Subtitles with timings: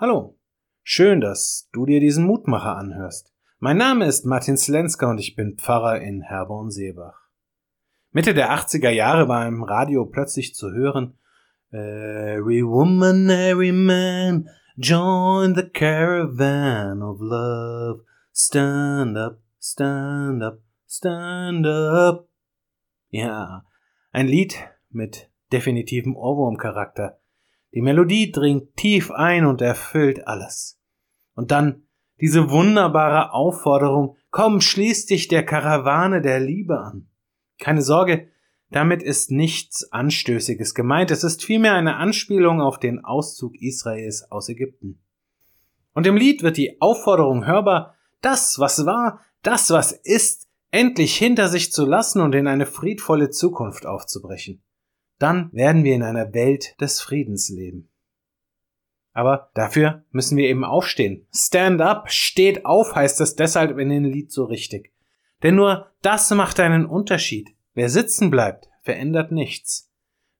[0.00, 0.38] Hallo,
[0.82, 3.34] schön, dass du dir diesen Mutmacher anhörst.
[3.58, 7.28] Mein Name ist Martin Slenska und ich bin Pfarrer in Herborn-Seebach.
[8.10, 11.18] Mitte der 80er Jahre war im Radio plötzlich zu hören,
[11.70, 18.02] Every woman, every man, join the caravan of love.
[18.34, 22.26] Stand up, stand up, stand up.
[23.10, 23.66] Ja,
[24.12, 24.56] ein Lied
[24.88, 27.19] mit definitivem Ohrwurmcharakter,
[27.72, 30.80] die Melodie dringt tief ein und erfüllt alles.
[31.34, 31.84] Und dann
[32.20, 37.08] diese wunderbare Aufforderung, komm, schließ dich der Karawane der Liebe an.
[37.58, 38.28] Keine Sorge,
[38.70, 44.48] damit ist nichts Anstößiges gemeint, es ist vielmehr eine Anspielung auf den Auszug Israels aus
[44.48, 45.00] Ägypten.
[45.92, 51.48] Und im Lied wird die Aufforderung hörbar, das, was war, das, was ist, endlich hinter
[51.48, 54.62] sich zu lassen und in eine friedvolle Zukunft aufzubrechen
[55.20, 57.88] dann werden wir in einer Welt des Friedens leben.
[59.12, 61.26] Aber dafür müssen wir eben aufstehen.
[61.32, 64.92] Stand up, steht auf, heißt es deshalb in dem Lied so richtig.
[65.42, 67.50] Denn nur das macht einen Unterschied.
[67.74, 69.90] Wer sitzen bleibt, verändert nichts.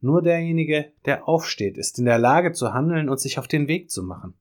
[0.00, 3.90] Nur derjenige, der aufsteht, ist in der Lage zu handeln und sich auf den Weg
[3.90, 4.34] zu machen.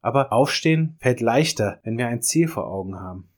[0.00, 3.28] Aber aufstehen fällt leichter, wenn wir ein Ziel vor Augen haben.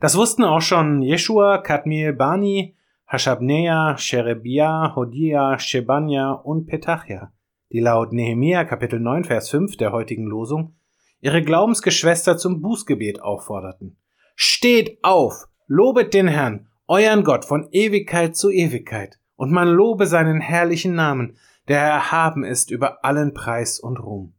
[0.00, 2.76] Das wussten auch schon Jeshua, Kadmiel Bani,
[3.10, 7.32] Hashabnea, Sherebia, Hodia, Shebania und Petachia,
[7.72, 10.76] die laut Nehemia Kapitel 9 Vers 5 der heutigen Losung
[11.22, 13.96] ihre Glaubensgeschwister zum Bußgebet aufforderten.
[14.34, 20.42] Steht auf, lobet den Herrn, euren Gott von Ewigkeit zu Ewigkeit, und man lobe seinen
[20.42, 24.34] herrlichen Namen, der erhaben ist über allen Preis und Ruhm.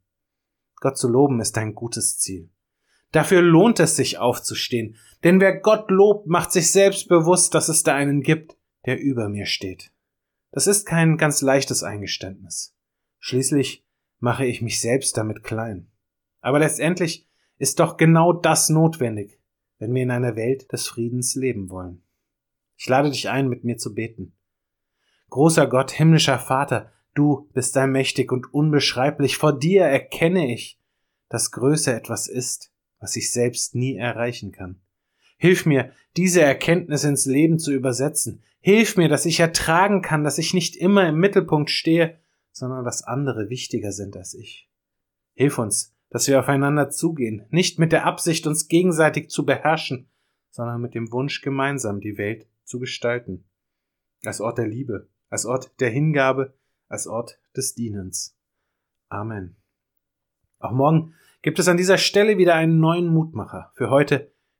[0.75, 2.51] Gott zu loben ist ein gutes Ziel.
[3.11, 7.81] Dafür lohnt es sich aufzustehen, denn wer Gott lobt, macht sich selbst bewusst, dass es
[7.81, 8.58] da einen gibt,
[8.89, 9.91] der über mir steht.
[10.49, 12.75] Das ist kein ganz leichtes Eingeständnis.
[13.19, 13.85] Schließlich
[14.17, 15.91] mache ich mich selbst damit klein.
[16.41, 19.39] Aber letztendlich ist doch genau das notwendig,
[19.77, 22.01] wenn wir in einer Welt des Friedens leben wollen.
[22.77, 24.35] Ich lade dich ein, mit mir zu beten.
[25.29, 29.37] Großer Gott, himmlischer Vater, du bist allmächtig und unbeschreiblich.
[29.37, 30.81] Vor dir erkenne ich,
[31.27, 34.81] dass Größe etwas ist, was ich selbst nie erreichen kann.
[35.39, 38.43] Hilf mir, diese Erkenntnis ins Leben zu übersetzen.
[38.59, 42.19] Hilf mir, dass ich ertragen kann, dass ich nicht immer im Mittelpunkt stehe,
[42.51, 44.69] sondern dass andere wichtiger sind als ich.
[45.33, 50.09] Hilf uns, dass wir aufeinander zugehen, nicht mit der Absicht, uns gegenseitig zu beherrschen,
[50.49, 53.45] sondern mit dem Wunsch, gemeinsam die Welt zu gestalten.
[54.25, 56.53] Als Ort der Liebe, als Ort der Hingabe,
[56.89, 58.37] als Ort des Dienens.
[59.07, 59.55] Amen.
[60.59, 63.71] Auch morgen gibt es an dieser Stelle wieder einen neuen Mutmacher.
[63.75, 64.33] Für heute